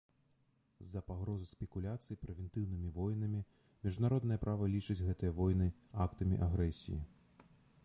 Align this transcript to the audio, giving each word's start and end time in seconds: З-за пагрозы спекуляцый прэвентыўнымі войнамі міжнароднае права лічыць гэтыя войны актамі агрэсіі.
З-за 0.85 1.01
пагрозы 1.09 1.45
спекуляцый 1.49 2.17
прэвентыўнымі 2.23 2.89
войнамі 2.97 3.43
міжнароднае 3.85 4.39
права 4.47 4.71
лічыць 4.79 5.01
гэтыя 5.11 5.31
войны 5.43 5.71
актамі 6.07 6.43
агрэсіі. 6.49 6.99